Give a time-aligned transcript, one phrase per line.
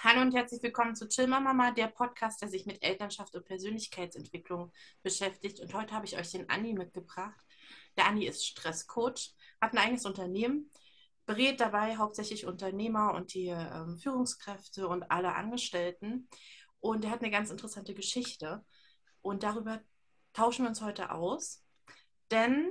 [0.00, 4.70] Hallo und herzlich willkommen zu Chill Mama, der Podcast, der sich mit Elternschaft und Persönlichkeitsentwicklung
[5.02, 5.58] beschäftigt.
[5.60, 7.40] Und heute habe ich euch den Andi mitgebracht.
[7.96, 10.70] Der Andi ist Stresscoach, hat ein eigenes Unternehmen,
[11.24, 16.28] berät dabei hauptsächlich Unternehmer und die ähm, Führungskräfte und alle Angestellten.
[16.80, 18.62] Und er hat eine ganz interessante Geschichte.
[19.22, 19.80] Und darüber
[20.34, 21.64] tauschen wir uns heute aus.
[22.30, 22.70] Denn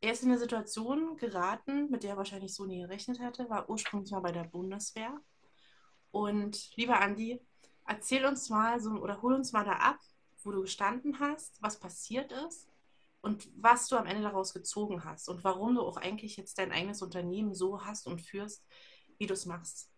[0.00, 3.68] er ist in eine Situation geraten, mit der er wahrscheinlich so nie gerechnet hätte, war
[3.68, 5.20] ursprünglich mal bei der Bundeswehr
[6.16, 7.40] und lieber Andi,
[7.86, 9.98] erzähl uns mal so oder hol uns mal da ab,
[10.42, 12.68] wo du gestanden hast, was passiert ist
[13.20, 16.72] und was du am Ende daraus gezogen hast und warum du auch eigentlich jetzt dein
[16.72, 18.64] eigenes Unternehmen so hast und führst,
[19.18, 19.90] wie du es machst.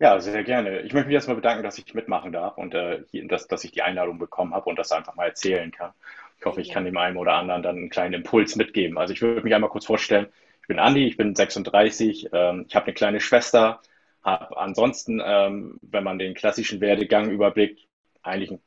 [0.00, 0.80] Ja, sehr gerne.
[0.80, 3.70] Ich möchte mich erstmal bedanken, dass ich mitmachen darf und äh, hier, dass, dass ich
[3.70, 5.92] die Einladung bekommen habe und das einfach mal erzählen kann.
[6.38, 8.98] Ich hoffe, ich kann dem einen oder anderen dann einen kleinen Impuls mitgeben.
[8.98, 10.26] Also ich würde mich einmal kurz vorstellen.
[10.62, 13.80] Ich bin Andi, ich bin 36, ähm, ich habe eine kleine Schwester,
[14.24, 17.86] habe ansonsten, ähm, wenn man den klassischen Werdegang überblickt,
[18.22, 18.60] eigentlich einen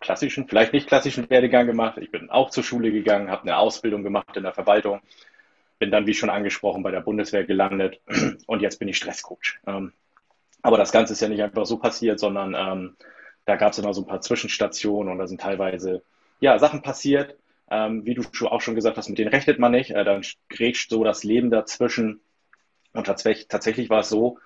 [0.00, 1.98] klassischen, vielleicht nicht klassischen Werdegang gemacht.
[1.98, 5.00] Ich bin auch zur Schule gegangen, habe eine Ausbildung gemacht in der Verwaltung,
[5.78, 8.00] bin dann, wie schon angesprochen, bei der Bundeswehr gelandet
[8.46, 9.60] und jetzt bin ich Stresscoach.
[9.66, 9.92] Ähm,
[10.62, 12.96] aber das Ganze ist ja nicht einfach so passiert, sondern ähm,
[13.44, 16.02] da gab es immer so ein paar Zwischenstationen und da sind teilweise
[16.40, 17.36] ja, Sachen passiert,
[17.70, 19.90] ähm, wie du auch schon gesagt hast, mit denen rechnet man nicht.
[19.90, 22.20] Äh, dann grätscht so das Leben dazwischen.
[22.92, 24.38] Und tatsächlich, tatsächlich war es so,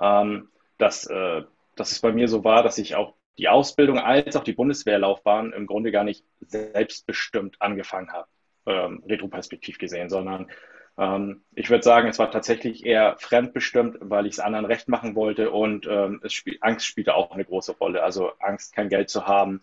[0.00, 1.42] ähm, dass, äh,
[1.76, 5.52] dass es bei mir so war, dass ich auch die Ausbildung als auch die Bundeswehrlaufbahn
[5.52, 8.28] im Grunde gar nicht selbstbestimmt angefangen habe,
[8.66, 10.48] ähm, retroperspektiv gesehen, sondern
[10.96, 15.16] ähm, ich würde sagen, es war tatsächlich eher fremdbestimmt, weil ich es anderen recht machen
[15.16, 18.02] wollte und ähm, spiel, Angst spielte auch eine große Rolle.
[18.02, 19.60] Also Angst, kein Geld zu haben.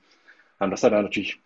[0.60, 1.40] Ähm, das hat dann natürlich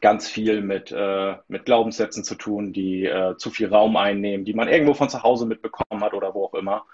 [0.00, 4.54] ganz viel mit, äh, mit Glaubenssätzen zu tun, die äh, zu viel Raum einnehmen, die
[4.54, 6.84] man irgendwo von zu Hause mitbekommen hat oder wo auch immer.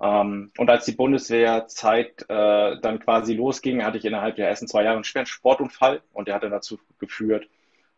[0.00, 4.82] Ähm, und als die Bundeswehrzeit äh, dann quasi losging, hatte ich innerhalb der ersten zwei
[4.82, 7.48] Jahre einen schweren Sportunfall und der hat dann dazu geführt,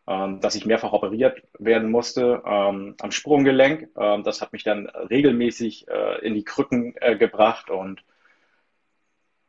[0.07, 3.89] ähm, dass ich mehrfach operiert werden musste ähm, am Sprunggelenk.
[3.97, 8.03] Ähm, das hat mich dann regelmäßig äh, in die Krücken äh, gebracht und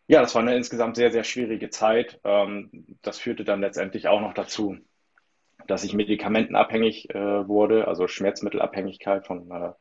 [0.09, 2.19] ja, das war eine insgesamt sehr, sehr schwierige Zeit.
[2.25, 4.77] Ähm, das führte dann letztendlich auch noch dazu,
[5.69, 9.73] dass ich medikamentenabhängig äh, wurde, also Schmerzmittelabhängigkeit von äh,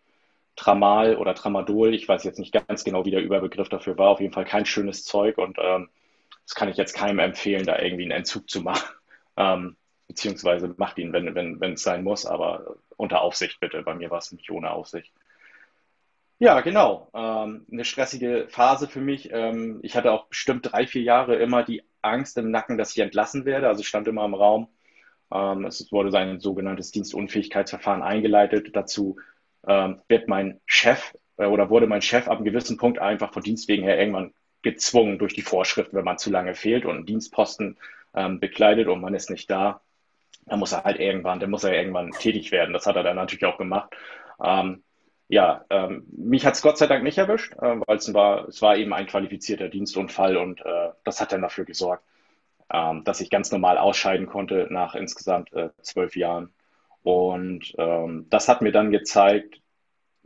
[0.56, 1.94] Tramal oder Tramadol.
[1.94, 4.10] Ich weiß jetzt nicht ganz genau, wie der Überbegriff dafür war.
[4.10, 5.90] Auf jeden Fall kein schönes Zeug und ähm,
[6.46, 8.88] das kann ich jetzt keinem empfehlen, da irgendwie einen Entzug zu machen.
[9.38, 13.84] Ähm, beziehungsweise macht ihn, wenn, wenn, wenn es sein muss, aber unter Aufsicht bitte.
[13.84, 15.14] Bei mir war es nicht ohne Aufsicht.
[16.40, 17.10] Ja, genau.
[17.14, 19.30] Ähm, eine stressige Phase für mich.
[19.32, 23.00] Ähm, ich hatte auch bestimmt drei, vier Jahre immer die Angst im Nacken, dass ich
[23.00, 23.68] entlassen werde.
[23.68, 24.70] Also stand immer im Raum.
[25.32, 28.70] Ähm, es wurde sein sogenanntes Dienstunfähigkeitsverfahren eingeleitet.
[28.74, 29.18] Dazu
[29.68, 33.44] ähm, wird mein Chef äh, oder wurde mein Chef ab einem gewissen Punkt einfach von
[33.44, 37.78] Dienstwegen her irgendwann gezwungen durch die Vorschrift, wenn man zu lange fehlt und einen Dienstposten
[38.14, 39.82] ähm, bekleidet und man ist nicht da,
[40.46, 42.74] dann muss er halt irgendwann, dann muss er irgendwann tätig werden.
[42.74, 43.96] Das hat er dann natürlich auch gemacht.
[44.44, 44.84] Ähm,
[45.28, 48.62] ja, ähm, mich hat es Gott sei Dank nicht erwischt, äh, weil es war, es
[48.62, 52.04] war eben ein qualifizierter Dienstunfall und äh, das hat dann dafür gesorgt,
[52.72, 56.52] ähm, dass ich ganz normal ausscheiden konnte nach insgesamt äh, zwölf Jahren
[57.04, 59.62] und ähm, das hat mir dann gezeigt,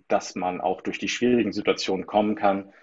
[0.07, 2.73] dass man auch durch die schwierigen Situationen kommen kann,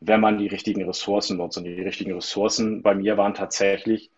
[0.00, 1.58] wenn man die richtigen Ressourcen nutzt.
[1.58, 4.10] Und die richtigen Ressourcen bei mir waren tatsächlich,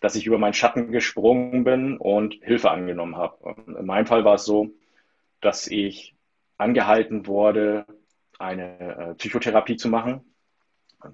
[0.00, 3.54] dass ich über meinen Schatten gesprungen bin und Hilfe angenommen habe.
[3.78, 4.70] In meinem Fall war es so,
[5.40, 6.14] dass ich
[6.58, 7.86] angehalten wurde,
[8.38, 10.31] eine äh, Psychotherapie zu machen.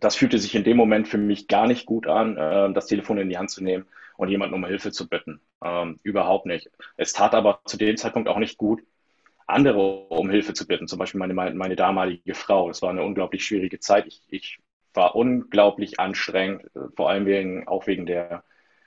[0.01, 3.19] Das fühlte sich in dem Moment für mich gar nicht gut an, äh, das Telefon
[3.19, 5.41] in die Hand zu nehmen und jemanden um Hilfe zu bitten.
[5.65, 6.71] Ähm, überhaupt nicht.
[6.97, 8.83] Es tat aber zu dem Zeitpunkt auch nicht gut,
[9.47, 9.79] andere
[10.09, 12.69] um Hilfe zu bitten, zum Beispiel meine, meine damalige Frau.
[12.71, 14.07] Es war eine unglaublich schwierige Zeit.
[14.07, 14.59] Ich, ich
[14.95, 18.45] war unglaublich anstrengend, äh, vor allem wegen, auch wegen der,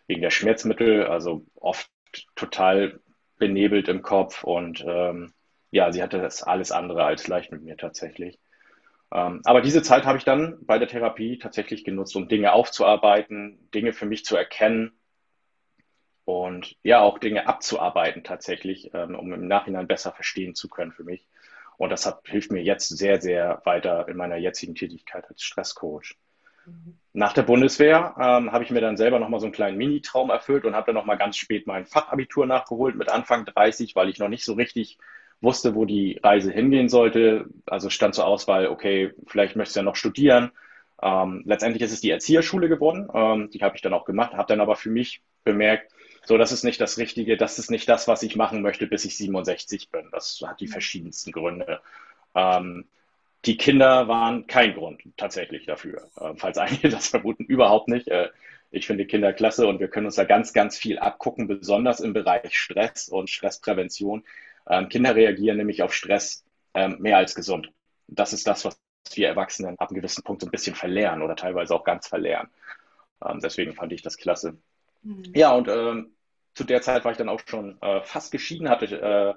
[0.08, 1.90] wegen der Schmerzmittel, also oft
[2.36, 3.00] total
[3.38, 5.34] benebelt im Kopf und ähm,
[5.72, 8.38] ja, sie hatte das alles andere als leicht mit mir tatsächlich.
[9.14, 13.70] Ähm, aber diese Zeit habe ich dann bei der Therapie tatsächlich genutzt, um Dinge aufzuarbeiten,
[13.74, 14.94] Dinge für mich zu erkennen
[16.24, 21.04] und ja, auch Dinge abzuarbeiten tatsächlich, ähm, um im Nachhinein besser verstehen zu können für
[21.04, 21.28] mich.
[21.78, 26.16] Und das hat, hilft mir jetzt sehr, sehr weiter in meiner jetzigen Tätigkeit als Stresscoach.
[26.66, 26.98] Mhm.
[27.14, 30.64] Nach der Bundeswehr ähm, habe ich mir dann selber nochmal so einen kleinen Mini-Traum erfüllt
[30.64, 34.30] und habe dann nochmal ganz spät mein Fachabitur nachgeholt mit Anfang 30, weil ich noch
[34.30, 35.00] nicht so richtig
[35.42, 37.46] wusste, wo die Reise hingehen sollte.
[37.66, 40.52] Also stand zur Auswahl, okay, vielleicht möchtest du ja noch studieren.
[41.02, 43.10] Ähm, letztendlich ist es die Erzieherschule geworden.
[43.14, 45.92] Ähm, die habe ich dann auch gemacht, habe dann aber für mich bemerkt,
[46.24, 49.06] so, das ist nicht das Richtige, das ist nicht das, was ich machen möchte, bis
[49.06, 50.08] ich 67 bin.
[50.12, 50.72] Das hat die mhm.
[50.72, 51.82] verschiedensten Gründe.
[52.36, 52.86] Ähm,
[53.46, 56.10] die Kinder waren kein Grund tatsächlich dafür.
[56.20, 58.08] Äh, falls einige das vermuten, überhaupt nicht.
[58.08, 58.30] Äh,
[58.70, 62.14] ich finde Kinder klasse und wir können uns da ganz, ganz viel abgucken, besonders im
[62.14, 64.24] Bereich Stress und Stressprävention.
[64.70, 67.72] Ähm, Kinder reagieren nämlich auf Stress ähm, mehr als gesund.
[68.08, 68.80] Das ist das, was
[69.14, 72.50] wir Erwachsenen ab einem gewissen Punkt so ein bisschen verlernen oder teilweise auch ganz verlernen.
[73.26, 74.58] Ähm, deswegen fand ich das klasse.
[75.04, 75.32] Mhm.
[75.34, 76.14] Ja, und ähm,
[76.54, 79.34] zu der Zeit war ich dann auch schon äh, fast geschieden, hatte äh,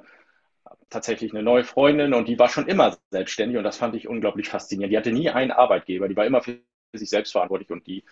[0.91, 4.49] tatsächlich eine neue Freundin und die war schon immer selbstständig und das fand ich unglaublich
[4.49, 4.93] faszinierend.
[4.93, 6.61] Die hatte nie einen Arbeitgeber, die war immer für
[6.93, 8.05] sich selbst verantwortlich und die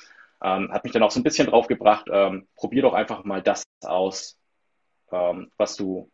[0.43, 3.43] ähm, hat mich dann auch so ein bisschen drauf gebracht, ähm, probier doch einfach mal
[3.43, 4.38] das aus,
[5.12, 6.11] ähm, was du,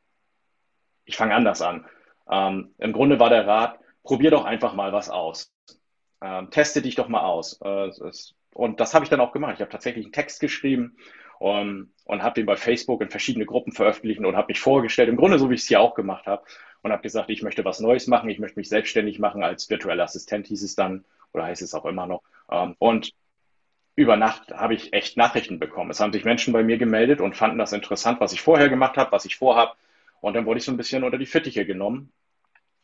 [1.08, 1.86] ich fange anders an.
[2.30, 5.50] Ähm, Im Grunde war der Rat, probier doch einfach mal was aus.
[6.22, 7.58] Ähm, teste dich doch mal aus.
[7.64, 9.54] Äh, es, und das habe ich dann auch gemacht.
[9.54, 10.98] Ich habe tatsächlich einen Text geschrieben
[11.38, 15.16] um, und habe den bei Facebook in verschiedene Gruppen veröffentlicht und habe mich vorgestellt, im
[15.16, 16.44] Grunde so, wie ich es hier auch gemacht habe,
[16.82, 20.04] und habe gesagt, ich möchte was Neues machen, ich möchte mich selbstständig machen als virtueller
[20.04, 22.22] Assistent, hieß es dann, oder heißt es auch immer noch.
[22.48, 23.12] Um, und
[23.96, 25.90] über Nacht habe ich echt Nachrichten bekommen.
[25.90, 28.96] Es haben sich Menschen bei mir gemeldet und fanden das interessant, was ich vorher gemacht
[28.96, 29.72] habe, was ich vorhabe.
[30.20, 32.12] Und dann wurde ich so ein bisschen unter die Fittiche genommen.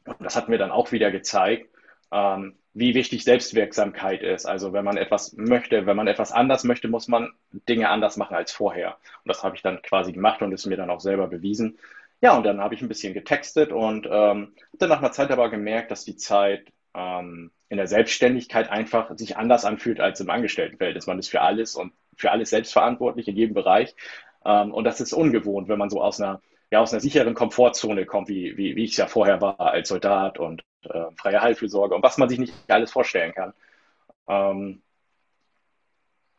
[0.04, 1.68] Und das hat mir dann auch wieder gezeigt,
[2.12, 4.46] ähm, wie wichtig Selbstwirksamkeit ist.
[4.46, 7.32] Also wenn man etwas möchte, wenn man etwas anders möchte, muss man
[7.68, 8.98] Dinge anders machen als vorher.
[9.24, 11.78] Und das habe ich dann quasi gemacht und ist mir dann auch selber bewiesen.
[12.20, 15.50] Ja, und dann habe ich ein bisschen getextet und ähm, dann nach einer Zeit aber
[15.50, 21.06] gemerkt, dass die Zeit ähm, in der Selbstständigkeit einfach sich anders anfühlt als im Angestelltenverhältnis.
[21.06, 23.94] Man ist für alles und für alles selbstverantwortlich in jedem Bereich.
[24.44, 26.40] Ähm, und das ist ungewohnt, wenn man so aus einer,
[26.74, 29.88] ja, aus einer sicheren Komfortzone kommt, wie, wie, wie ich es ja vorher war als
[29.88, 33.52] Soldat und äh, freie Heilfürsorge und was man sich nicht alles vorstellen kann.
[34.26, 34.82] Ähm,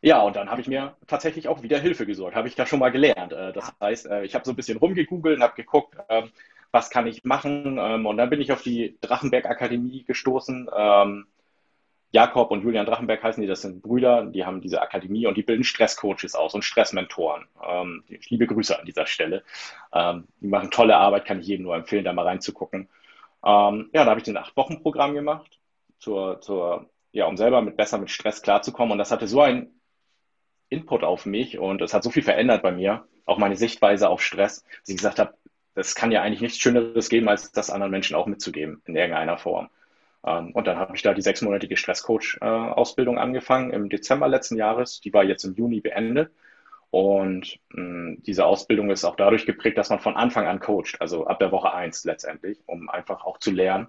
[0.02, 2.80] ja, und dann habe ich mir tatsächlich auch wieder Hilfe gesorgt, habe ich da schon
[2.80, 3.32] mal gelernt.
[3.32, 6.30] Äh, das heißt, äh, ich habe so ein bisschen rumgegoogelt und habe geguckt, ähm,
[6.70, 7.78] was kann ich machen?
[7.80, 10.68] Ähm, und dann bin ich auf die Drachenberg Akademie gestoßen.
[10.76, 11.26] Ähm,
[12.12, 15.42] Jakob und Julian Drachenberg heißen die, das sind Brüder, die haben diese Akademie und die
[15.42, 17.46] bilden Stresscoaches aus und Stressmentoren.
[17.66, 19.42] Ähm, liebe Grüße an dieser Stelle.
[19.92, 22.88] Ähm, die machen tolle Arbeit, kann ich jedem nur empfehlen, da mal reinzugucken.
[23.44, 25.58] Ähm, ja, da habe ich den Acht-Wochen-Programm gemacht,
[25.98, 28.92] zur, zur, ja, um selber mit besser mit Stress klarzukommen.
[28.92, 29.80] Und das hatte so einen
[30.68, 34.22] Input auf mich und es hat so viel verändert bei mir, auch meine Sichtweise auf
[34.22, 35.34] Stress, dass ich gesagt habe,
[35.74, 39.38] es kann ja eigentlich nichts Schöneres geben, als das anderen Menschen auch mitzugeben in irgendeiner
[39.38, 39.68] Form.
[40.24, 45.00] Ähm, und dann habe ich da die sechsmonatige Stresscoach-Ausbildung angefangen im Dezember letzten Jahres.
[45.00, 46.32] Die war jetzt im Juni beendet.
[46.90, 51.26] Und mh, diese Ausbildung ist auch dadurch geprägt, dass man von Anfang an coacht, also
[51.26, 53.88] ab der Woche eins letztendlich, um einfach auch zu lernen.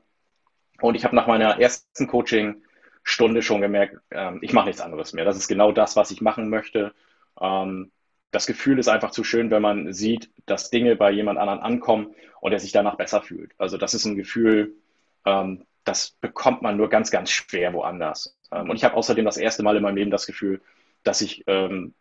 [0.82, 5.26] Und ich habe nach meiner ersten Coaching-Stunde schon gemerkt, ähm, ich mache nichts anderes mehr.
[5.26, 6.94] Das ist genau das, was ich machen möchte.
[7.40, 7.92] Ähm,
[8.32, 12.14] das Gefühl ist einfach zu schön, wenn man sieht, dass Dinge bei jemand anderen ankommen
[12.42, 13.54] und er sich danach besser fühlt.
[13.58, 14.76] Also das ist ein Gefühl,
[15.26, 18.38] ähm, das bekommt man nur ganz, ganz schwer woanders.
[18.52, 20.62] Ähm, und ich habe außerdem das erste Mal in meinem Leben das Gefühl,
[21.04, 21.94] dass ich ähm,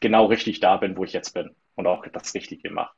[0.00, 2.94] genau richtig da bin, wo ich jetzt bin und auch das Richtige mache.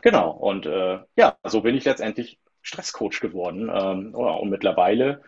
[0.00, 0.30] Genau.
[0.30, 3.70] Und äh, ja, so bin ich letztendlich Stresscoach geworden.
[3.72, 5.22] Ähm, und mittlerweile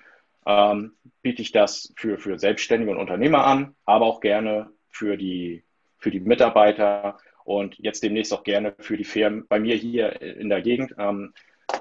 [0.46, 0.92] ähm,
[1.22, 5.64] biete ich das für, für Selbstständige und Unternehmer an, aber auch gerne für die
[5.98, 10.50] für die Mitarbeiter und jetzt demnächst auch gerne für die Firmen bei mir hier in
[10.50, 11.32] der Gegend, ähm,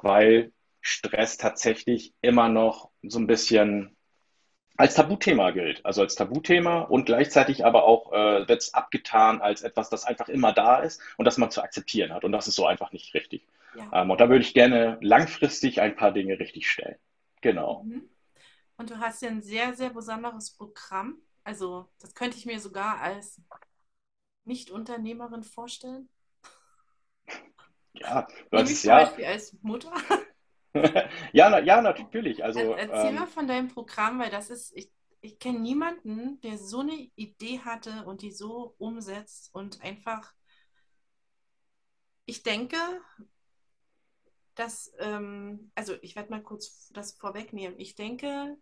[0.02, 0.53] weil
[0.83, 3.95] Stress tatsächlich immer noch so ein bisschen
[4.75, 5.85] als Tabuthema gilt.
[5.85, 10.28] Also als Tabuthema und gleichzeitig aber auch äh, wird es abgetan als etwas, das einfach
[10.28, 12.25] immer da ist und das man zu akzeptieren hat.
[12.25, 13.47] Und das ist so einfach nicht richtig.
[13.75, 14.02] Ja.
[14.02, 16.97] Ähm, und da würde ich gerne langfristig ein paar Dinge richtig stellen.
[17.40, 17.83] Genau.
[17.83, 18.09] Mhm.
[18.75, 21.18] Und du hast ja ein sehr, sehr besonderes Programm.
[21.45, 23.42] Also das könnte ich mir sogar als
[24.44, 26.09] nicht-Unternehmerin vorstellen?
[27.94, 29.06] Ja, du hast zum ja.
[29.06, 29.94] Beispiel als Mutter.
[31.33, 32.44] ja, na, ja, natürlich.
[32.44, 36.57] Also, Erzähl ähm, mal von deinem Programm, weil das ist, ich, ich kenne niemanden, der
[36.57, 40.33] so eine Idee hatte und die so umsetzt und einfach,
[42.25, 42.77] ich denke,
[44.56, 47.80] dass, ähm, also ich werde mal kurz das vorwegnehmen.
[47.80, 48.57] Ich denke,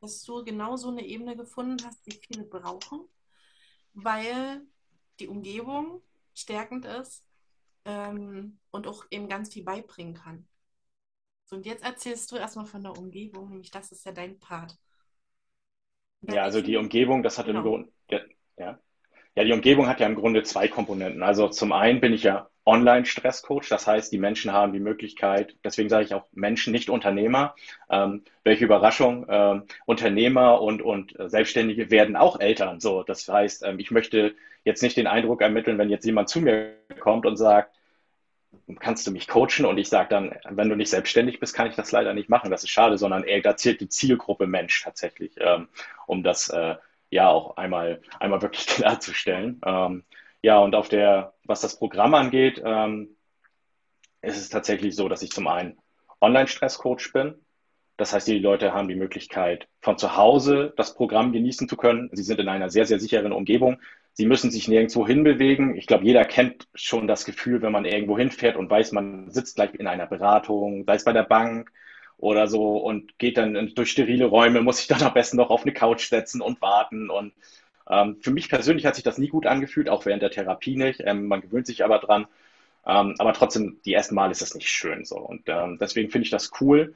[0.00, 3.08] dass du genau so eine Ebene gefunden hast, die viele brauchen,
[3.92, 4.66] weil
[5.20, 6.02] die Umgebung
[6.34, 7.24] stärkend ist
[7.84, 10.48] ähm, und auch eben ganz viel beibringen kann.
[11.54, 14.76] Und jetzt erzählst du erstmal von der Umgebung, nämlich das ist ja dein Part.
[16.22, 17.60] Ja, also die Umgebung, das hat genau.
[17.60, 17.92] im Grunde,
[18.58, 18.78] ja.
[19.36, 21.22] ja, die Umgebung hat ja im Grunde zwei Komponenten.
[21.22, 23.68] Also zum einen bin ich ja Online-Stresscoach.
[23.68, 27.54] Das heißt, die Menschen haben die Möglichkeit, deswegen sage ich auch Menschen, nicht Unternehmer.
[27.90, 32.80] Ähm, welche Überraschung, ähm, Unternehmer und, und Selbstständige werden auch Eltern.
[32.80, 34.34] So, das heißt, ähm, ich möchte
[34.64, 37.76] jetzt nicht den Eindruck ermitteln, wenn jetzt jemand zu mir kommt und sagt,
[38.78, 39.64] kannst du mich coachen?
[39.64, 42.50] Und ich sage dann, wenn du nicht selbstständig bist, kann ich das leider nicht machen.
[42.50, 45.68] Das ist schade, sondern ey, da zählt die Zielgruppe Mensch tatsächlich, ähm,
[46.06, 46.76] um das äh,
[47.10, 49.60] ja auch einmal, einmal wirklich klarzustellen.
[49.64, 50.04] Ähm,
[50.42, 53.16] ja, und auf der, was das Programm angeht, ähm,
[54.20, 55.78] ist es tatsächlich so, dass ich zum einen
[56.20, 57.34] Online-Stress-Coach bin.
[57.96, 62.10] Das heißt, die Leute haben die Möglichkeit, von zu Hause das Programm genießen zu können.
[62.12, 63.80] Sie sind in einer sehr, sehr sicheren Umgebung.
[64.14, 65.74] Sie müssen sich nirgendwo hinbewegen.
[65.76, 69.56] Ich glaube, jeder kennt schon das Gefühl, wenn man irgendwo hinfährt und weiß, man sitzt
[69.56, 71.72] gleich in einer Beratung, sei es bei der Bank
[72.16, 75.62] oder so und geht dann durch sterile Räume, muss sich dann am besten noch auf
[75.62, 77.10] eine Couch setzen und warten.
[77.10, 77.32] Und
[77.90, 81.02] ähm, für mich persönlich hat sich das nie gut angefühlt, auch während der Therapie nicht.
[81.04, 82.26] Ähm, man gewöhnt sich aber dran.
[82.86, 85.16] Ähm, aber trotzdem, die ersten Mal ist das nicht schön so.
[85.18, 86.94] Und ähm, deswegen finde ich das cool,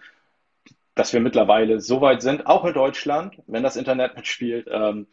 [0.94, 5.08] dass wir mittlerweile so weit sind, auch in Deutschland, wenn das Internet mitspielt, ähm,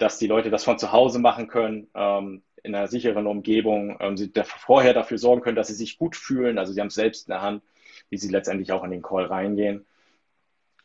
[0.00, 4.16] dass die Leute das von zu Hause machen können, ähm, in einer sicheren Umgebung, ähm,
[4.16, 6.58] sie vorher dafür sorgen können, dass sie sich gut fühlen.
[6.58, 7.62] Also sie haben es selbst in der Hand,
[8.08, 9.86] wie sie letztendlich auch in den Call reingehen.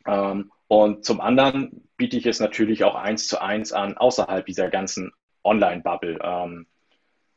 [0.06, 4.68] Ähm, und zum anderen biete ich es natürlich auch eins zu eins an, außerhalb dieser
[4.68, 5.12] ganzen
[5.44, 6.18] Online-Bubble.
[6.22, 6.66] Ähm,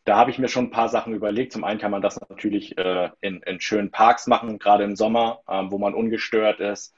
[0.06, 1.54] da habe ich mir schon ein paar Sachen überlegt.
[1.54, 5.42] Zum einen kann man das natürlich äh, in, in, schönen Parks machen, gerade im Sommer,
[5.48, 6.96] ähm, wo man ungestört ist.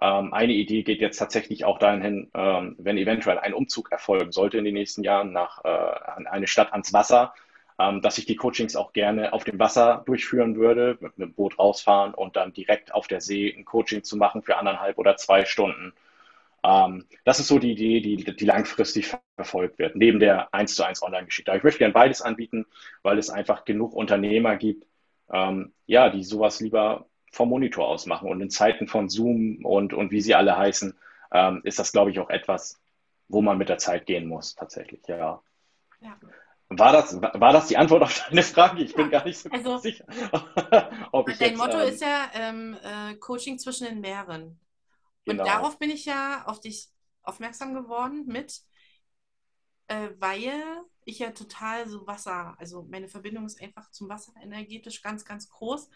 [0.00, 4.32] Ähm, eine Idee geht jetzt tatsächlich auch dahin hin, ähm, wenn eventuell ein Umzug erfolgen
[4.32, 7.34] sollte in den nächsten Jahren nach äh, an eine Stadt ans Wasser,
[7.78, 11.58] ähm, dass ich die Coachings auch gerne auf dem Wasser durchführen würde, mit einem Boot
[11.58, 15.44] rausfahren und dann direkt auf der See ein Coaching zu machen für anderthalb oder zwei
[15.44, 15.92] Stunden.
[16.64, 20.84] Ähm, das ist so die Idee, die, die langfristig verfolgt wird, neben der 1 zu
[20.84, 21.52] 1 Online-Geschichte.
[21.56, 22.66] Ich möchte gerne beides anbieten,
[23.02, 24.86] weil es einfach genug Unternehmer gibt,
[25.32, 28.28] ähm, ja, die sowas lieber vom Monitor aus machen.
[28.28, 30.96] Und in Zeiten von Zoom und, und wie sie alle heißen,
[31.32, 32.80] ähm, ist das, glaube ich, auch etwas,
[33.28, 35.42] wo man mit der Zeit gehen muss, tatsächlich, ja.
[36.00, 36.18] ja.
[36.68, 38.82] War das, war das die Antwort auf deine Frage?
[38.82, 40.06] Ich bin gar nicht so also, sicher.
[41.12, 44.58] ob ich dein jetzt, Motto ähm, ist ja ähm, äh, Coaching zwischen den Meeren.
[45.26, 45.44] Und genau.
[45.44, 46.88] darauf bin ich ja auf dich
[47.22, 48.60] aufmerksam geworden mit,
[49.88, 50.52] äh, weil
[51.04, 55.48] ich ja total so Wasser, also meine Verbindung ist einfach zum Wasser energetisch ganz, ganz
[55.48, 55.88] groß.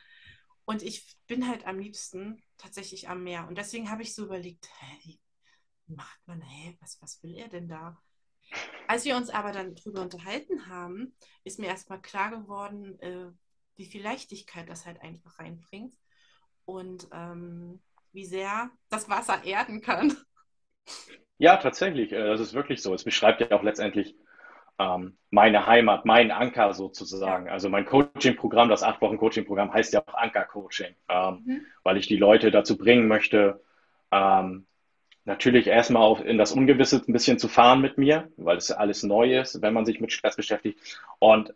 [0.69, 3.49] Und ich bin halt am liebsten tatsächlich am Meer.
[3.49, 5.19] Und deswegen habe ich so überlegt, hä, wie
[5.87, 7.99] macht man, hä, was, was will er denn da?
[8.87, 13.31] Als wir uns aber dann drüber unterhalten haben, ist mir erstmal klar geworden, äh,
[13.77, 15.95] wie viel Leichtigkeit das halt einfach reinbringt
[16.67, 17.81] und ähm,
[18.13, 20.19] wie sehr das Wasser erden kann.
[21.39, 22.13] Ja, tatsächlich.
[22.13, 22.93] Äh, das ist wirklich so.
[22.93, 24.17] Es beschreibt ja auch letztendlich
[25.31, 27.49] meine Heimat, mein Anker sozusagen.
[27.49, 31.61] Also mein Coaching-Programm, das acht Wochen Coaching-Programm heißt ja auch Anker-Coaching, ähm, mhm.
[31.83, 33.61] weil ich die Leute dazu bringen möchte,
[34.13, 34.67] ähm,
[35.25, 38.77] natürlich erstmal auf, in das Ungewisse ein bisschen zu fahren mit mir, weil es ja
[38.77, 40.79] alles neu ist, wenn man sich mit Stress beschäftigt.
[41.19, 41.53] Und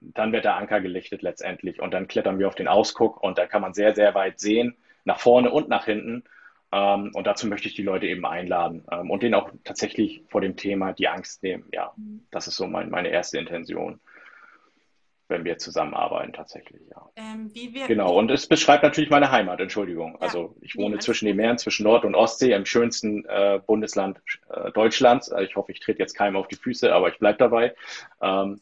[0.00, 3.46] dann wird der Anker gelichtet letztendlich und dann klettern wir auf den Ausguck und da
[3.46, 6.24] kann man sehr, sehr weit sehen, nach vorne und nach hinten.
[6.72, 10.40] Ähm, und dazu möchte ich die Leute eben einladen ähm, und denen auch tatsächlich vor
[10.40, 11.68] dem Thema die Angst nehmen.
[11.72, 12.26] Ja, mhm.
[12.30, 14.00] das ist so mein, meine erste Intention,
[15.26, 16.82] wenn wir zusammenarbeiten tatsächlich.
[16.90, 17.10] Ja.
[17.16, 20.12] Ähm, wir, genau, und es beschreibt natürlich meine Heimat, Entschuldigung.
[20.12, 20.20] Ja.
[20.20, 24.70] Also ich wohne zwischen den Meeren, zwischen Nord- und Ostsee, im schönsten äh, Bundesland äh,
[24.70, 25.28] Deutschlands.
[25.28, 27.74] Äh, ich hoffe, ich trete jetzt keinem auf die Füße, aber ich bleibe dabei.
[28.20, 28.60] Ähm,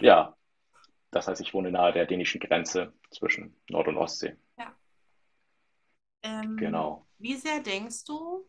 [0.00, 0.36] ja,
[1.10, 4.36] das heißt, ich wohne nahe der dänischen Grenze zwischen Nord- und Ostsee.
[4.58, 4.72] Ja.
[6.22, 7.07] Ähm, genau.
[7.18, 8.48] Wie sehr denkst du,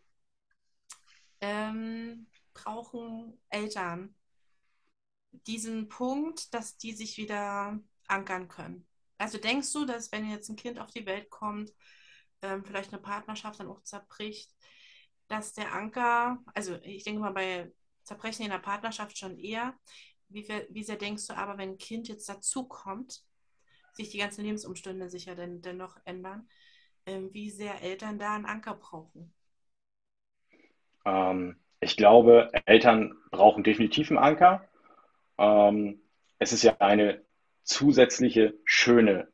[1.42, 4.16] ähm, brauchen Eltern
[5.48, 8.88] diesen Punkt, dass die sich wieder ankern können?
[9.18, 11.74] Also denkst du, dass wenn jetzt ein Kind auf die Welt kommt,
[12.42, 14.52] ähm, vielleicht eine Partnerschaft dann auch zerbricht,
[15.28, 17.72] dass der Anker, also ich denke mal bei
[18.04, 19.78] Zerbrechen in der Partnerschaft schon eher,
[20.30, 23.22] wie, wie sehr denkst du aber, wenn ein Kind jetzt dazukommt,
[23.94, 26.48] sich die ganzen Lebensumstände sicher denn dennoch ändern,
[27.32, 29.34] wie sehr Eltern da einen Anker brauchen?
[31.06, 34.68] Ähm, ich glaube, Eltern brauchen definitiv einen Anker.
[35.38, 36.02] Ähm,
[36.38, 37.22] es ist ja eine
[37.64, 39.28] zusätzliche schöne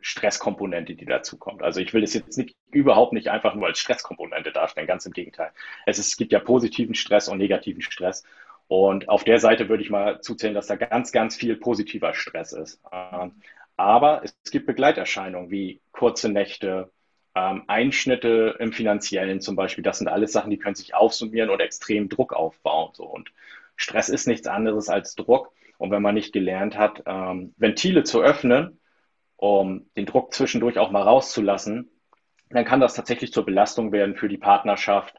[0.00, 1.62] Stresskomponente, die dazu kommt.
[1.62, 5.12] Also ich will es jetzt nicht, überhaupt nicht einfach nur als Stresskomponente darstellen, ganz im
[5.12, 5.52] Gegenteil.
[5.86, 8.24] Es, ist, es gibt ja positiven Stress und negativen Stress.
[8.68, 12.52] Und auf der Seite würde ich mal zuzählen, dass da ganz, ganz viel positiver Stress
[12.52, 12.80] ist.
[12.92, 13.40] Ähm,
[13.78, 16.90] aber es gibt Begleiterscheinungen wie kurze Nächte,
[17.34, 19.84] ähm, Einschnitte im Finanziellen zum Beispiel.
[19.84, 22.90] Das sind alles Sachen, die können sich aufsummieren und extrem Druck aufbauen.
[22.94, 23.04] So.
[23.04, 23.32] Und
[23.76, 25.52] Stress ist nichts anderes als Druck.
[25.78, 28.80] Und wenn man nicht gelernt hat, ähm, Ventile zu öffnen,
[29.36, 31.88] um den Druck zwischendurch auch mal rauszulassen,
[32.50, 35.14] dann kann das tatsächlich zur Belastung werden für die Partnerschaft.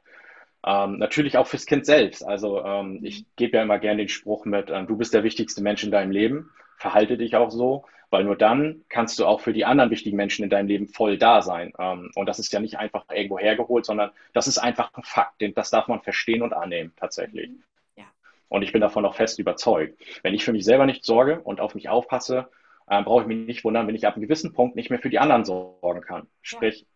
[0.65, 2.25] Ähm, natürlich auch fürs Kind selbst.
[2.25, 5.63] Also ähm, ich gebe ja immer gerne den Spruch mit, äh, du bist der wichtigste
[5.63, 9.53] Mensch in deinem Leben, verhalte dich auch so weil nur dann kannst du auch für
[9.53, 11.73] die anderen wichtigen Menschen in deinem Leben voll da sein.
[11.77, 15.43] Ähm, und das ist ja nicht einfach irgendwo hergeholt, sondern das ist einfach ein Fakt,
[15.55, 17.49] das darf man verstehen und annehmen tatsächlich.
[17.49, 17.63] Mhm.
[17.97, 18.05] Ja.
[18.47, 20.01] Und ich bin davon auch fest überzeugt.
[20.23, 22.49] Wenn ich für mich selber nicht sorge und auf mich aufpasse,
[22.87, 25.09] äh, brauche ich mich nicht wundern, wenn ich ab einem gewissen Punkt nicht mehr für
[25.09, 26.27] die anderen sorgen kann.
[26.41, 26.87] Sprich, ja.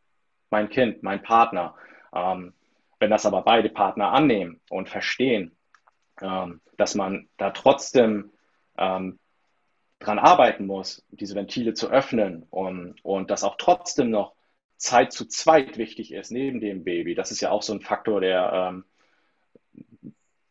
[0.50, 1.76] mein Kind, mein Partner.
[2.14, 2.54] Ähm,
[3.00, 5.56] wenn das aber beide Partner annehmen und verstehen,
[6.22, 8.32] ähm, dass man da trotzdem
[8.78, 9.20] ähm,
[10.04, 14.34] dran arbeiten muss, diese Ventile zu öffnen und, und dass auch trotzdem noch
[14.78, 17.16] Zeit zu zweit wichtig ist neben dem Baby.
[17.16, 18.86] Das ist ja auch so ein Faktor, der ähm,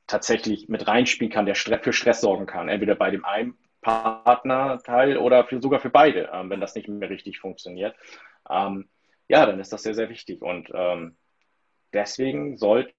[0.07, 2.69] tatsächlich mit reinspielen kann, der für Stress sorgen kann.
[2.69, 7.11] Entweder bei dem einen Partnerteil oder für, sogar für beide, ähm, wenn das nicht mehr
[7.11, 7.95] richtig funktioniert.
[8.49, 8.89] Ähm,
[9.29, 10.41] ja, dann ist das sehr, sehr wichtig.
[10.41, 11.17] Und ähm,
[11.93, 12.95] deswegen sollte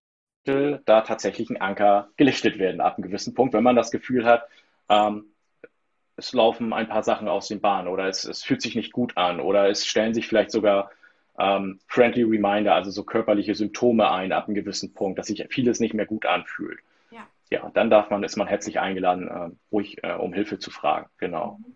[0.46, 4.48] da tatsächlich ein Anker gelichtet werden ab einem gewissen Punkt, wenn man das Gefühl hat,
[4.90, 5.33] ähm,
[6.16, 9.18] es laufen ein paar Sachen aus den Bahnen oder es, es fühlt sich nicht gut
[9.18, 10.92] an oder es stellen sich vielleicht sogar
[11.40, 15.80] ähm, friendly Reminder, also so körperliche Symptome ein ab einem gewissen Punkt, dass sich vieles
[15.80, 16.80] nicht mehr gut anfühlt.
[17.10, 20.70] Ja, ja dann darf man, ist man herzlich eingeladen, äh, ruhig äh, um Hilfe zu
[20.70, 21.10] fragen.
[21.18, 21.60] Genau.
[21.60, 21.76] Mhm.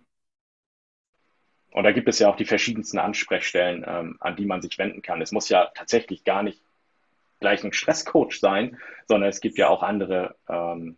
[1.72, 5.02] Und da gibt es ja auch die verschiedensten Ansprechstellen, ähm, an die man sich wenden
[5.02, 5.22] kann.
[5.22, 6.62] Es muss ja tatsächlich gar nicht
[7.40, 10.98] gleich ein Stresscoach sein, sondern es gibt ja auch andere ähm,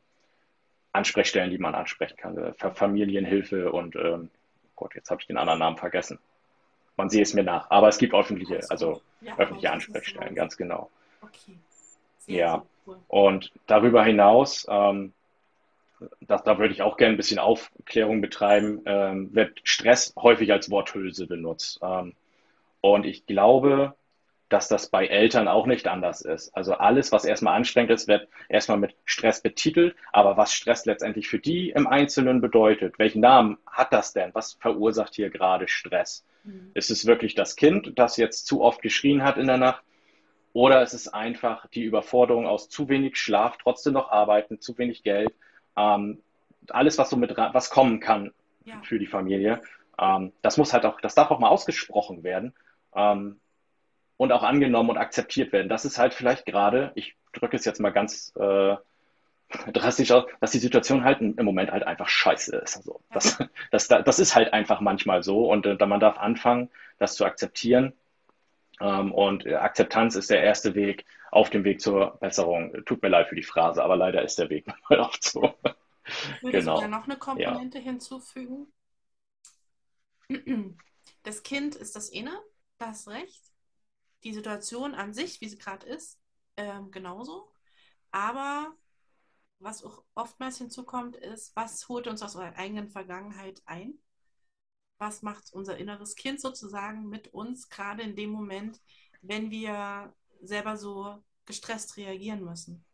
[0.92, 2.38] Ansprechstellen, die man ansprechen kann.
[2.38, 4.30] Äh, Familienhilfe und, ähm,
[4.76, 6.20] Gott, jetzt habe ich den anderen Namen vergessen.
[6.96, 7.70] Man sehe es mir nach.
[7.70, 10.90] Aber es gibt öffentliche, also ja, öffentliche Ansprechstellen, ganz genau.
[11.22, 11.58] Okay.
[12.20, 12.52] Sehr, ja.
[12.54, 12.98] Sehr cool.
[13.08, 15.14] Und darüber hinaus, ähm,
[16.22, 20.72] das, da würde ich auch gerne ein bisschen Aufklärung betreiben, ähm, wird Stress häufig als
[20.72, 21.80] Worthülse benutzt.
[21.82, 22.14] Ähm,
[22.82, 23.96] und ich glaube,
[24.50, 26.56] dass das bei Eltern auch nicht anders ist.
[26.56, 31.28] Also alles, was erstmal anstrengend ist, wird erstmal mit Stress betitelt, aber was Stress letztendlich
[31.28, 34.32] für die im Einzelnen bedeutet, welchen Namen hat das denn?
[34.34, 36.26] Was verursacht hier gerade Stress?
[36.44, 36.72] Mhm.
[36.74, 39.84] Ist es wirklich das Kind, das jetzt zu oft geschrien hat in der Nacht?
[40.52, 45.04] Oder ist es einfach die Überforderung aus zu wenig Schlaf, trotzdem noch arbeiten, zu wenig
[45.04, 45.32] Geld?
[45.78, 46.22] Ähm,
[46.70, 48.32] alles, was so mit was kommen kann
[48.66, 48.82] ja.
[48.84, 49.62] für die Familie,
[50.00, 52.54] ähm, das muss halt auch, das darf auch mal ausgesprochen werden.
[52.96, 53.40] Ähm,
[54.20, 55.70] und auch angenommen und akzeptiert werden.
[55.70, 58.76] Das ist halt vielleicht gerade, ich drücke es jetzt mal ganz äh,
[59.72, 62.76] drastisch aus, dass die Situation halt im Moment halt einfach scheiße ist.
[62.76, 63.38] Also das,
[63.72, 67.94] das, das ist halt einfach manchmal so und äh, man darf anfangen, das zu akzeptieren.
[68.82, 72.74] Ähm, und Akzeptanz ist der erste Weg auf dem Weg zur Besserung.
[72.86, 75.54] Tut mir leid für die Phrase, aber leider ist der Weg mal oft so.
[76.42, 76.76] Würdest genau.
[76.76, 77.84] du da noch eine Komponente ja.
[77.86, 78.68] hinzufügen?
[81.24, 82.32] Das Kind ist das Inne,
[82.78, 83.49] das Recht
[84.24, 86.20] die Situation an sich, wie sie gerade ist,
[86.58, 87.52] ähm, genauso.
[88.12, 88.76] Aber
[89.60, 93.96] was auch oftmals hinzukommt, ist, was holt uns aus unserer eigenen Vergangenheit ein?
[94.98, 98.82] Was macht unser inneres Kind sozusagen mit uns, gerade in dem Moment,
[99.22, 102.86] wenn wir selber so gestresst reagieren müssen?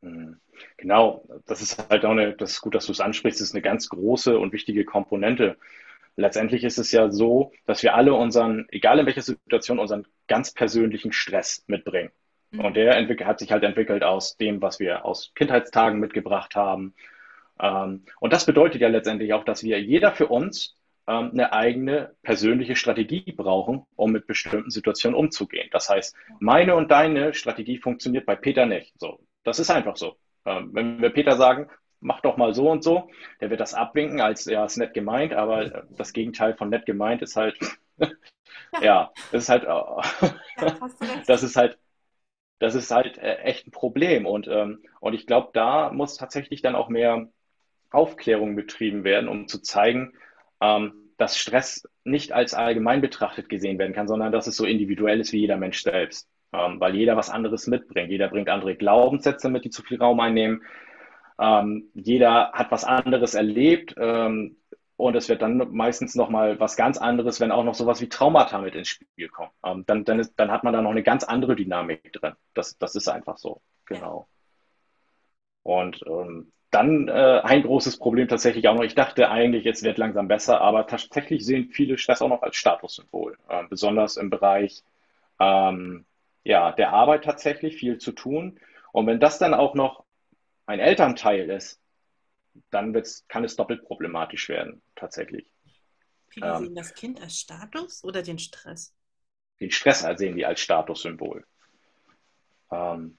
[0.00, 0.40] Mhm.
[0.76, 3.54] Genau, das ist halt auch eine, das ist gut, dass du es ansprichst, das ist
[3.54, 5.58] eine ganz große und wichtige Komponente
[6.16, 10.52] letztendlich ist es ja so, dass wir alle unseren, egal in welcher Situation, unseren ganz
[10.52, 12.10] persönlichen Stress mitbringen.
[12.50, 12.64] Mhm.
[12.64, 12.96] Und der
[13.26, 16.94] hat sich halt entwickelt aus dem, was wir aus Kindheitstagen mitgebracht haben.
[17.60, 22.14] Ähm, und das bedeutet ja letztendlich auch, dass wir jeder für uns ähm, eine eigene
[22.22, 25.68] persönliche Strategie brauchen, um mit bestimmten Situationen umzugehen.
[25.72, 28.98] Das heißt, meine und deine Strategie funktioniert bei Peter nicht.
[28.98, 30.16] So, das ist einfach so.
[30.46, 31.68] Ähm, wenn wir Peter sagen,
[32.04, 33.08] mach doch mal so und so.
[33.40, 37.22] Der wird das abwinken, als ja, ist nett gemeint, aber das Gegenteil von nett gemeint
[37.22, 37.58] ist halt,
[38.82, 39.64] ja, das ist halt,
[41.26, 41.78] das ist halt,
[42.58, 44.26] das ist halt äh, echt ein Problem.
[44.26, 47.28] Und, ähm, und ich glaube, da muss tatsächlich dann auch mehr
[47.90, 50.12] Aufklärung betrieben werden, um zu zeigen,
[50.60, 55.20] ähm, dass Stress nicht als allgemein betrachtet gesehen werden kann, sondern dass es so individuell
[55.20, 56.28] ist wie jeder Mensch selbst.
[56.52, 58.10] Ähm, weil jeder was anderes mitbringt.
[58.10, 60.62] Jeder bringt andere Glaubenssätze mit, die zu viel Raum einnehmen.
[61.38, 64.56] Ähm, jeder hat was anderes erlebt ähm,
[64.96, 68.58] und es wird dann meistens nochmal was ganz anderes, wenn auch noch sowas wie Traumata
[68.58, 69.50] mit ins Spiel kommt.
[69.64, 72.34] Ähm, dann, dann, ist, dann hat man da noch eine ganz andere Dynamik drin.
[72.54, 74.28] Das, das ist einfach so, genau.
[75.64, 78.82] Und ähm, dann äh, ein großes Problem tatsächlich auch noch.
[78.82, 82.56] Ich dachte eigentlich, es wird langsam besser, aber tatsächlich sehen viele Stress auch noch als
[82.56, 84.82] Statussymbol, äh, besonders im Bereich
[85.40, 86.04] ähm,
[86.44, 88.58] ja, der Arbeit tatsächlich viel zu tun.
[88.92, 90.04] Und wenn das dann auch noch
[90.66, 91.80] ein Elternteil ist,
[92.70, 95.50] dann wird's, kann es doppelt problematisch werden, tatsächlich.
[96.28, 98.94] Viele ähm, sehen das Kind als Status oder den Stress?
[99.60, 101.44] Den Stress sehen die als Statussymbol.
[102.70, 103.18] Ähm,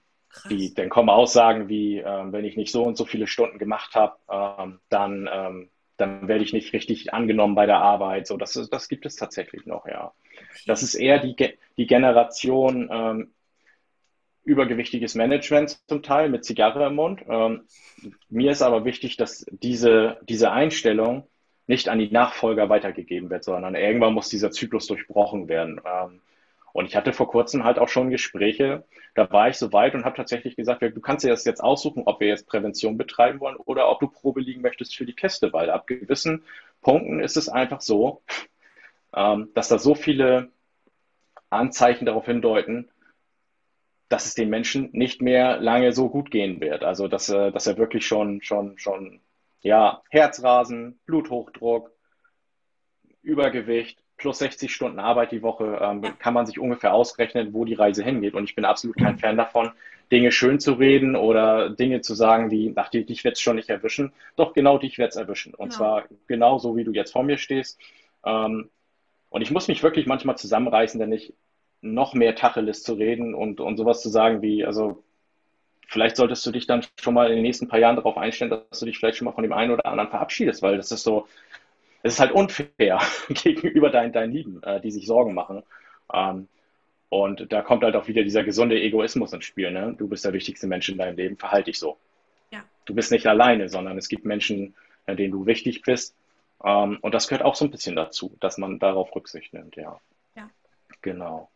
[0.49, 3.95] die, dann kommen Aussagen wie, ähm, wenn ich nicht so und so viele Stunden gemacht
[3.95, 8.27] habe, ähm, dann ähm, dann werde ich nicht richtig angenommen bei der Arbeit.
[8.27, 10.13] So, das, das gibt es tatsächlich noch, ja.
[10.65, 11.35] Das ist eher die,
[11.77, 13.33] die Generation ähm,
[14.45, 17.21] übergewichtiges Management zum Teil mit Zigarre im Mund.
[17.27, 17.63] Ähm,
[18.29, 21.27] mir ist aber wichtig, dass diese, diese Einstellung
[21.67, 25.81] nicht an die Nachfolger weitergegeben wird, sondern irgendwann muss dieser Zyklus durchbrochen werden.
[25.83, 26.21] Ähm,
[26.73, 28.83] und ich hatte vor kurzem halt auch schon Gespräche,
[29.15, 32.03] da war ich so weit und habe tatsächlich gesagt, du kannst dir das jetzt aussuchen,
[32.05, 35.53] ob wir jetzt Prävention betreiben wollen oder ob du Probe liegen möchtest für die Kiste,
[35.53, 36.43] weil ab gewissen
[36.81, 38.21] Punkten ist es einfach so,
[39.15, 40.49] ähm, dass da so viele
[41.49, 42.89] Anzeichen darauf hindeuten,
[44.09, 46.83] dass es den Menschen nicht mehr lange so gut gehen wird.
[46.83, 49.21] Also dass, äh, dass er wirklich schon, schon, schon,
[49.61, 51.91] ja, Herzrasen, Bluthochdruck,
[53.23, 57.73] Übergewicht, plus 60 Stunden Arbeit die Woche, ähm, kann man sich ungefähr ausrechnen, wo die
[57.73, 58.35] Reise hingeht.
[58.35, 59.71] Und ich bin absolut kein Fan davon,
[60.11, 63.69] Dinge schön zu reden oder Dinge zu sagen wie, ach, dich wird es schon nicht
[63.69, 64.13] erwischen.
[64.35, 65.53] Doch, genau dich wird es erwischen.
[65.55, 65.77] Und genau.
[65.77, 67.79] zwar genau so, wie du jetzt vor mir stehst.
[68.23, 68.69] Ähm,
[69.29, 71.33] und ich muss mich wirklich manchmal zusammenreißen, denn ich
[71.85, 75.03] noch mehr Tacheles zu reden und, und sowas zu sagen wie, also
[75.87, 78.79] vielleicht solltest du dich dann schon mal in den nächsten paar Jahren darauf einstellen, dass
[78.79, 81.27] du dich vielleicht schon mal von dem einen oder anderen verabschiedest, weil das ist so,
[82.03, 85.63] es ist halt unfair gegenüber deinen, deinen Lieben, äh, die sich Sorgen machen.
[86.13, 86.47] Ähm,
[87.09, 89.71] und da kommt halt auch wieder dieser gesunde Egoismus ins Spiel.
[89.71, 89.95] Ne?
[89.97, 91.97] Du bist der wichtigste Mensch in deinem Leben, verhalte dich so.
[92.51, 92.63] Ja.
[92.85, 94.75] Du bist nicht alleine, sondern es gibt Menschen,
[95.07, 96.15] denen du wichtig bist.
[96.63, 99.99] Ähm, und das gehört auch so ein bisschen dazu, dass man darauf Rücksicht nimmt, ja.
[100.35, 100.49] Ja.
[101.01, 101.49] Genau.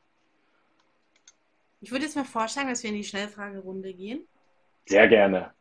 [1.81, 4.27] Ich würde jetzt mal vorschlagen, dass wir in die Schnellfragerunde gehen.
[4.85, 5.53] Sehr gerne.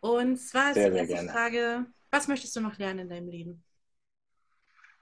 [0.00, 3.62] Und zwar ist sehr, die erste Frage, was möchtest du noch lernen in deinem Leben?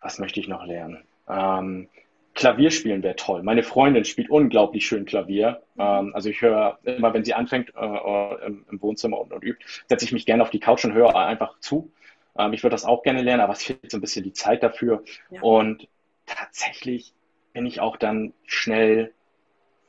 [0.01, 1.05] Was möchte ich noch lernen?
[1.29, 1.89] Ähm,
[2.35, 3.43] Klavier spielen wäre toll.
[3.43, 5.63] Meine Freundin spielt unglaublich schön Klavier.
[5.75, 5.81] Mhm.
[5.81, 9.45] Ähm, also ich höre immer, wenn sie anfängt äh, äh, im, im, Wohnzimmer und, und
[9.45, 11.93] übt, setze ich mich gerne auf die Couch und höre einfach zu.
[12.37, 14.63] Ähm, ich würde das auch gerne lernen, aber es fehlt so ein bisschen die Zeit
[14.63, 15.05] dafür.
[15.31, 15.41] Ja.
[15.43, 15.89] Und
[16.27, 17.15] tatsächlich
[17.53, 19.13] bin ich auch dann schnell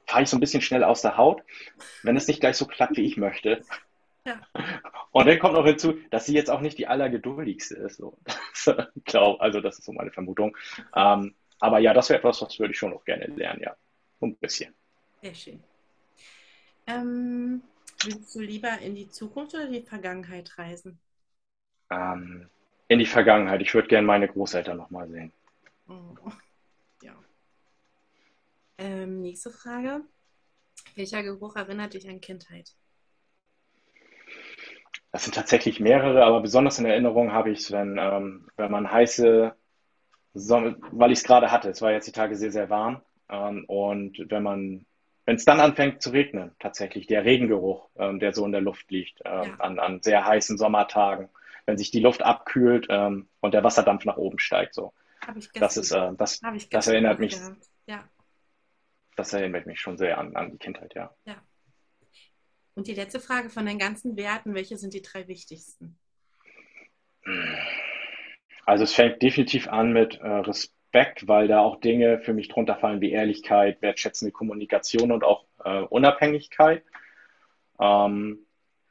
[0.06, 1.44] fahre ich so ein bisschen schnell aus der Haut,
[2.04, 3.62] wenn es nicht gleich so klappt, wie ich möchte.
[4.26, 4.42] Ja.
[5.12, 7.98] Und dann kommt noch hinzu, dass sie jetzt auch nicht die allergeduldigste ist.
[7.98, 8.18] So.
[9.06, 10.58] glaub, also das ist so meine Vermutung.
[10.96, 13.76] Ähm, aber ja, das wäre etwas, was würde ich schon noch gerne lernen, ja.
[14.20, 14.74] So ein bisschen.
[15.22, 15.64] Sehr schön.
[16.88, 17.62] Ähm,
[18.04, 21.00] willst du lieber in die Zukunft oder die Vergangenheit reisen?
[21.90, 22.50] Ähm,
[22.88, 23.62] in die Vergangenheit.
[23.62, 25.32] Ich würde gerne meine Großeltern nochmal sehen.
[25.88, 26.32] Oh.
[28.78, 30.02] Ähm, nächste Frage.
[30.96, 32.72] Welcher Geruch erinnert dich an Kindheit?
[35.12, 38.92] Das sind tatsächlich mehrere, aber besonders in Erinnerung habe ich es, wenn, ähm, wenn man
[38.92, 39.56] heiße
[40.34, 41.70] Sonne, weil ich es gerade hatte.
[41.70, 43.02] Es war jetzt die Tage sehr, sehr warm.
[43.30, 44.86] Ähm, und wenn man,
[45.26, 48.92] wenn es dann anfängt zu regnen, tatsächlich, der Regengeruch, ähm, der so in der Luft
[48.92, 49.56] liegt, ähm, ja.
[49.60, 51.30] an, an sehr heißen Sommertagen,
[51.66, 54.92] wenn sich die Luft abkühlt ähm, und der Wasserdampf nach oben steigt, so.
[55.54, 57.38] das ist, äh, das, das erinnert mich.
[57.88, 58.04] Ja
[59.16, 61.14] das erinnert mich schon sehr an, an die Kindheit, ja.
[61.26, 61.42] Ja.
[62.76, 65.98] Und die letzte Frage von den ganzen Werten, welche sind die drei wichtigsten?
[68.66, 72.76] Also es fängt definitiv an mit äh, Respekt, weil da auch Dinge für mich drunter
[72.76, 76.84] fallen wie Ehrlichkeit, wertschätzende Kommunikation und auch äh, Unabhängigkeit.
[77.80, 78.45] Ähm,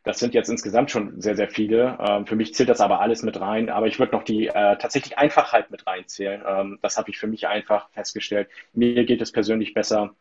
[0.05, 1.99] das sind jetzt insgesamt schon sehr, sehr viele.
[1.99, 3.71] Ähm, für mich zählt das aber alles mit rein.
[3.71, 6.43] Aber ich würde noch die äh, tatsächlich Einfachheit mit reinzählen.
[6.47, 8.49] Ähm, das habe ich für mich einfach festgestellt.
[8.75, 10.15] Mir geht es persönlich besser,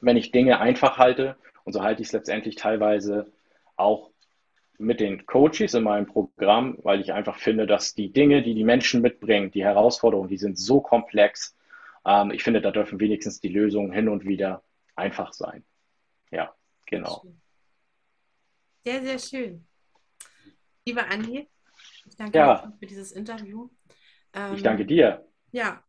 [0.00, 1.36] wenn ich Dinge einfach halte.
[1.64, 3.30] Und so halte ich es letztendlich teilweise
[3.76, 4.10] auch
[4.78, 8.64] mit den Coaches in meinem Programm, weil ich einfach finde, dass die Dinge, die die
[8.64, 11.54] Menschen mitbringen, die Herausforderungen, die sind so komplex.
[12.06, 14.62] Ähm, ich finde, da dürfen wenigstens die Lösungen hin und wieder
[14.96, 15.64] einfach sein.
[16.30, 16.54] Ja,
[16.86, 17.24] genau.
[18.84, 19.66] Sehr, sehr schön.
[20.86, 21.48] Lieber Andi,
[22.06, 22.72] ich danke ja.
[22.78, 23.68] für dieses Interview.
[24.32, 25.28] Ähm, ich danke dir.
[25.52, 25.84] Ja,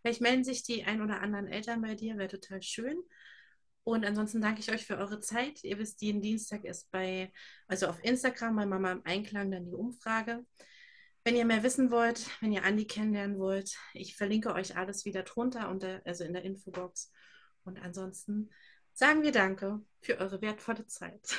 [0.00, 2.98] vielleicht melden sich die ein oder anderen Eltern bei dir, wäre total schön.
[3.84, 5.64] Und ansonsten danke ich euch für eure Zeit.
[5.64, 7.32] Ihr wisst, jeden Dienstag ist bei,
[7.68, 10.44] also auf Instagram bei Mama im Einklang dann die Umfrage.
[11.24, 15.22] Wenn ihr mehr wissen wollt, wenn ihr Andi kennenlernen wollt, ich verlinke euch alles wieder
[15.22, 17.12] drunter, unter, also in der Infobox.
[17.64, 18.50] Und ansonsten
[18.92, 21.38] sagen wir Danke für eure wertvolle Zeit.